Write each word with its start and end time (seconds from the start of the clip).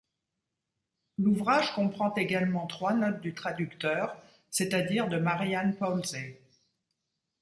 L'ouvrage 1.19 1.75
comprend 1.75 2.11
également 2.15 2.65
trois 2.65 2.93
notes 2.95 3.21
du 3.21 3.35
traducteur, 3.35 4.19
c'est-à-dire 4.49 5.07
de 5.07 5.19
Marie-Anne 5.19 5.75
Paulze. 5.77 6.17